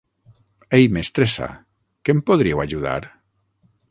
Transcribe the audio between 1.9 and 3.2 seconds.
que em podríeu ajudar?